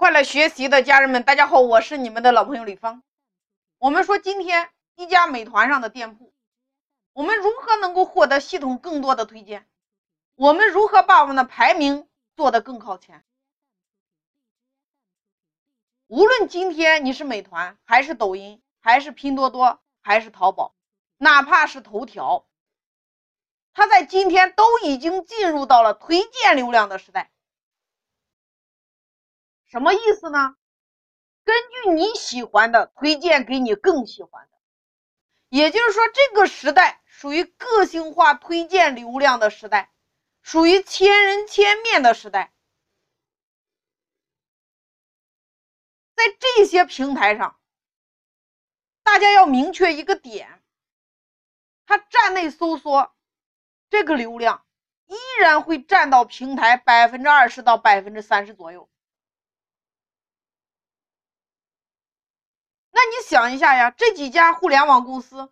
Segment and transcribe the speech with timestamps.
[0.00, 3.02] 快乐学习的家人们，大家好，我是你们的老朋友李芳。
[3.76, 6.32] 我们说今天一家美团上的店铺，
[7.12, 9.68] 我们如何能够获得系统更多的推荐？
[10.36, 13.26] 我们如何把我们的排名做得更靠前？
[16.06, 20.74] 无论今天你是美团，还是抖音，还是拼多多，还是淘宝，
[21.18, 22.46] 哪怕是头条，
[23.74, 27.30] 它在今天都已经进入到了推荐流量的时代。
[29.70, 30.56] 什么意思呢？
[31.44, 34.58] 根据你喜欢的推荐给你更喜欢的，
[35.48, 39.92] 也就是说，这个时代属于个性化推荐流量的时代，
[40.42, 42.52] 属于千人千面的时代。
[46.16, 47.56] 在这些平台上，
[49.04, 50.60] 大家要明确一个点：
[51.86, 53.14] 它站内搜索
[53.88, 54.66] 这个流量
[55.06, 58.89] 依然会占到平台百分之二十到百分之三十左右。
[63.00, 65.50] 那你想一下呀，这几家互联网公司，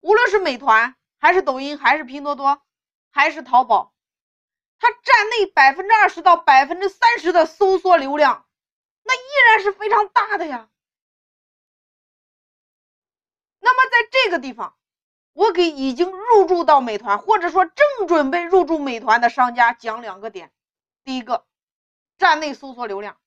[0.00, 2.62] 无论是美团还是抖音，还是拼多多，
[3.10, 3.92] 还是淘宝，
[4.78, 8.46] 它站内百分之二十到百分之三十的搜索流量，
[9.02, 10.70] 那依然是非常大的呀。
[13.60, 14.74] 那么在这个地方，
[15.34, 20.50] 我给已经入驻到美团，或者说正准备入驻美团的商家讲两个点：
[21.04, 21.44] 第一个，
[22.16, 23.18] 站内搜索流量。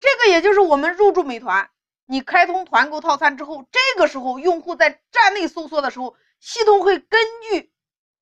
[0.00, 1.70] 这个也就是我们入驻美团，
[2.06, 7.70] 你开通团购套餐之后，这个时候用户在站内搜索的时候，系统会根据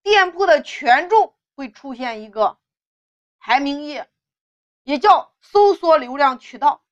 [0.02, 2.58] 店铺的权重会出现一个
[3.38, 4.10] 排名页，
[4.82, 6.84] 也叫搜索流量渠道。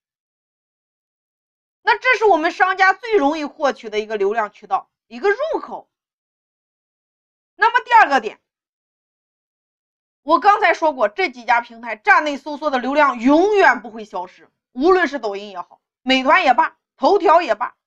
[1.82, 5.90] 那这是我们商家最容易获取的一个流量渠道，一个入口。
[7.56, 8.40] 那么第二个点，
[10.22, 14.48] 我刚才说过，这几家平台站内搜索的流量永远不会消失。
[14.76, 17.78] 无论是抖音也好，美团也罢，头条也罢，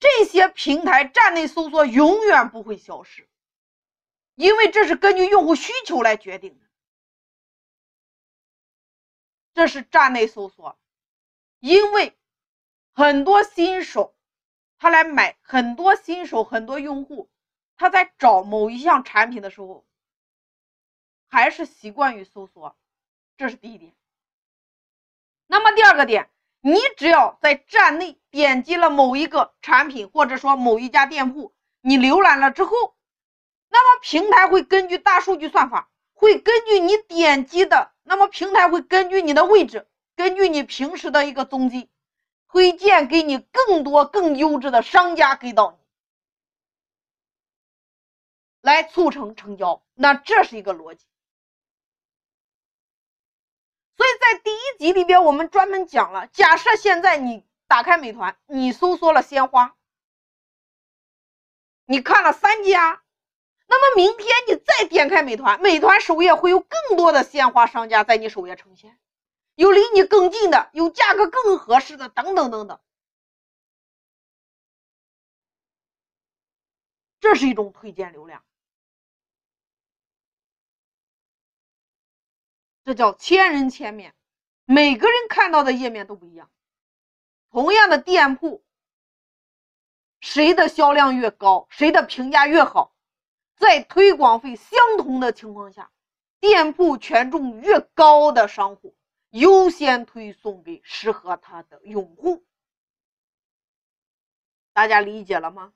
[0.00, 3.28] 这些平台站内搜索永远不会消失，
[4.34, 6.64] 因为这是根据用户需求来决定的。
[9.52, 10.78] 这是站内搜索，
[11.60, 12.16] 因为
[12.94, 14.16] 很多新手
[14.78, 17.28] 他来买，很多新手很多用户
[17.76, 19.84] 他在找某一项产品的时候，
[21.28, 22.74] 还是习惯于搜索，
[23.36, 23.94] 这是第一点。
[25.50, 32.70] 那么第二个点，你只要在站内点击了某一个产品，或者说某一家店铺，你浏览了之后，
[33.70, 41.88] 那么平台会根据大数据算法，会根据你点击的，那么平台会根据你的位置，根据你平时的一个踪迹，
[42.46, 45.78] 推荐给你更多更优质的商家给到你，
[48.60, 49.82] 来促成成交。
[49.94, 51.06] 那这是一个逻辑。
[53.98, 59.74] 所以在第一集里边，我们专门讲了，假设现在你打开美团，你搜索了鲜花，
[61.84, 63.02] 你看了三家，
[63.66, 68.96] 那么明天你再点开美团，美团首页会有更多的鲜花商家在你首页呈现，
[69.56, 72.78] 有离你更近的，有价格更合适的，等等等等，
[77.18, 78.44] 这是一种推荐流量。
[82.88, 84.14] 这叫千人千面，
[84.64, 86.50] 每个人看到的页面都不一样。
[87.50, 88.64] 同样的店铺，
[90.22, 92.94] 谁的销量越高，谁的评价越好，
[93.56, 95.90] 在推广费相同的情况下，
[96.40, 98.96] 店铺权重越高的商户
[99.28, 102.42] 优先推送给适合他的用户。
[104.72, 105.74] 大家理解了吗？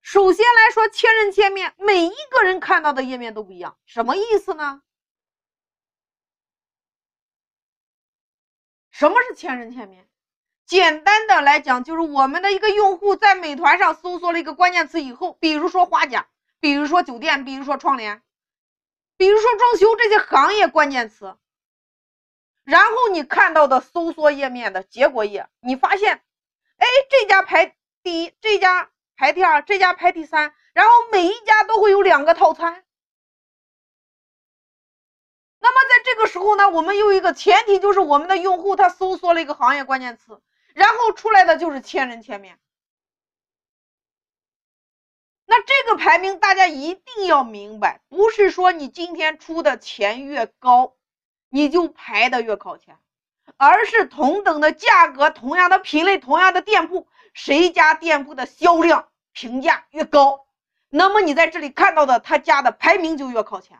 [0.00, 4.82] 首先来说，千人千面，每一个人看到的页面都不一样，什么意思呢？
[9.02, 10.06] 什么是千人千面？
[10.64, 16.28] 简单的来讲，就是我们的一个用户在美团上搜索了一个关键词以后，比如说花甲，
[16.60, 18.22] 比如说酒店，比如说窗帘，
[19.16, 21.36] 比如说装修这些行业关键词，
[22.62, 26.22] 然后你看到的搜索页面的结果页，你发现，
[26.76, 27.74] 哎，这家排
[28.04, 32.84] 第一，这家排第二，这家排第三，然后每一家都会有两个套餐。
[35.64, 40.42] 那么在这个时候呢，我们有一个前提，就是我们的用户他搜索了一个行业关键词，
[40.74, 42.58] 然后出来的就是千人千面。
[45.46, 50.96] 那这个排名大家一定要明白，不是说你今天出的钱越高，
[51.48, 52.98] 你就排的越靠前，
[53.56, 60.44] 而是同等的价格、同样的品类、同样的店铺，谁家店铺的销量评价越高，
[60.88, 63.78] 那么你在这里看到的他家的排名就越靠前。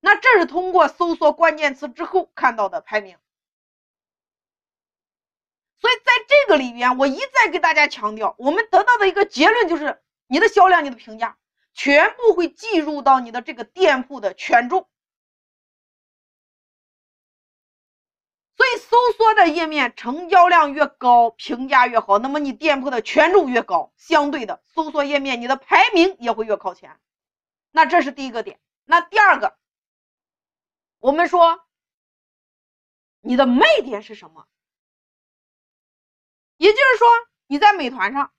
[0.00, 3.18] 那这是通过搜索关键词之后看到的排名。
[5.78, 11.38] 所以在这个里边，我一再给大家强调，我们得到的一个结论就是，你的销量、你的评价
[11.72, 14.88] 全部会计入到你的这个店铺的权重。
[18.56, 27.00] 所以，搜索的页面成交量越高，评价越好，那么你店铺的权重越高，相对的，搜索页面你的排名也会越靠前。
[27.70, 28.60] 那这是第一个点。
[28.84, 29.56] 那第二个，
[31.00, 31.60] 我们说
[33.20, 34.46] 你的卖点是什么？
[36.58, 37.08] 也就是说，
[37.46, 38.32] 你在美团上，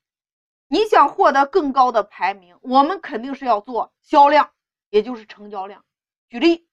[0.67, 4.51] 你想获得更高的排名，我们肯定是要做销量，
[4.89, 5.83] 也就是成交量。
[6.29, 6.67] 举例，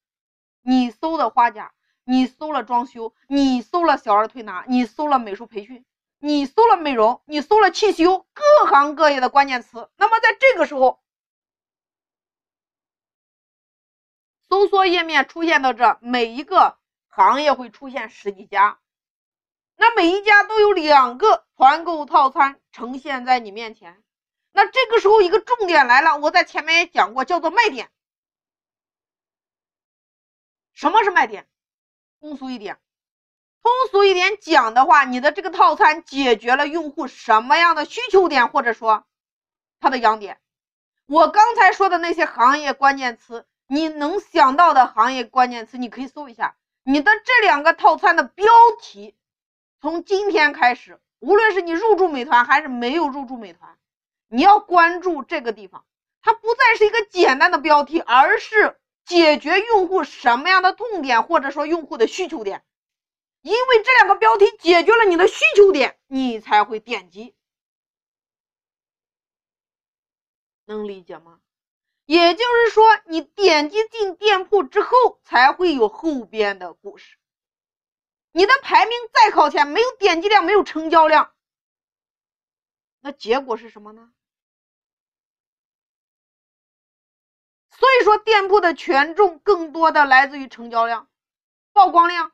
[0.61, 1.73] 你搜的花甲，
[2.05, 5.87] 你搜了装修，你搜了小儿推拿，你搜了美术培训，
[6.19, 9.88] 你搜了美容，你搜了汽修，各行各业的关键词。
[9.96, 11.00] 那么在这个时候，
[14.49, 16.79] 搜索页面出现的这每一个
[17.09, 18.79] 行业会出现十几家。
[19.77, 24.03] 那每一家都有两个团购套餐呈现在你面前，
[24.53, 27.91] 那这个时候一个重点来了，我在前面也讲过，叫做卖点。
[30.75, 31.49] 什么是卖点？
[32.21, 32.81] 通俗一点，
[33.62, 39.06] 通俗一点讲的话，你的这个套餐解决了用户什么样的需求点，或者说
[39.79, 40.41] 他的痒点。
[41.06, 46.56] 我刚才说的那些行业关键词，你能想到的行业关键词，你可以搜一下。
[46.82, 48.47] 你的这两个套餐的标
[48.81, 49.15] 题。
[49.81, 53.79] 从今天开始，无论是你入驻美团还是没有入驻美团，
[54.26, 55.85] 你要关注这个地方，
[56.20, 62.64] 它不再是一个简单的标题，而是解决用户什么样的痛点，或者说用户的需求点。
[63.43, 67.37] 因为这两个标题解决了你的需求点，你才会点击。
[70.64, 71.38] 能理解吗？
[72.09, 77.19] 也就是说，你点击进店铺之后，才会有后边的故事。
[78.33, 81.35] 你的排名再靠前，没有点击量，没有成交量，
[83.01, 84.11] 那结果是什么呢？
[87.69, 91.11] 所以说，店铺的权重更多的来自于成交量、
[91.75, 92.33] 曝光量。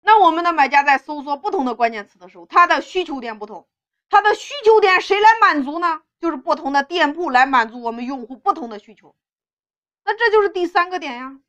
[0.00, 3.68] 那我们的买家在搜索不同的关键词的时候，他的需求点不同，
[4.08, 6.02] 他的需求点谁来满足呢？
[6.18, 9.14] 就是不同的店铺来满足我们用户不同的需求。
[10.04, 11.40] 那这就是第三个点呀。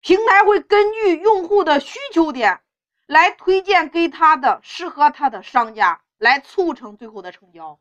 [0.00, 2.62] 平台会根据用户的需求点
[3.06, 7.80] 来推荐给他的适合他的商家，来促成最后的成交。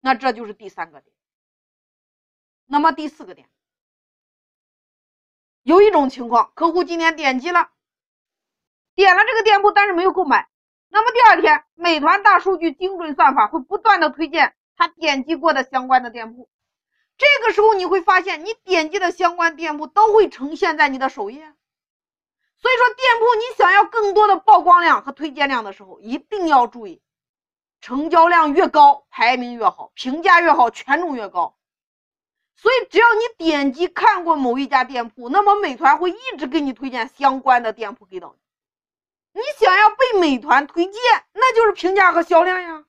[0.00, 1.14] 那这就是第三个点。
[2.66, 3.50] 那么第四个点，
[5.62, 7.70] 有一种情况，客户今天点击了，
[8.98, 10.48] 点了这个店铺，但是没有购买。
[10.88, 16.48] 那么第二天，美团大数据精准算法会不断的推荐他点击过的相关的店铺。
[17.16, 21.38] 这个时候你会发现，你点击的相关店铺都会呈现在你的首页。
[22.56, 27.00] 所以说，店铺你想要更多的曝光量和推荐量的时候，一定要注意，
[27.80, 31.56] 成交量越高，排名越好，评价越好，权重越高。
[32.56, 38.47] 所以，只要你点击看过某一家店铺，那么美团会一直给你推荐相关的店铺给到你。
[39.38, 41.00] 你想要被美团推荐，
[41.32, 42.82] 那就是评价和销量呀。